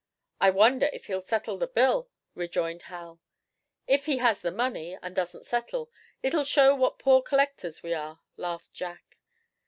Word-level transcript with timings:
"I 0.39 0.49
wonder 0.49 0.89
if 0.91 1.05
he'll 1.05 1.21
settle 1.21 1.59
the 1.59 1.67
bill!" 1.67 2.09
rejoined 2.33 2.81
Hal. 2.89 3.21
"If 3.85 4.07
he 4.07 4.17
has 4.17 4.41
the 4.41 4.49
money, 4.51 4.97
and 4.99 5.15
doesn't 5.15 5.45
settle, 5.45 5.91
it'll 6.23 6.43
show 6.43 6.73
what 6.73 6.97
poor 6.97 7.21
collectors 7.21 7.83
we 7.83 7.93
are," 7.93 8.19
laughed 8.35 8.73
Jack. 8.73 9.19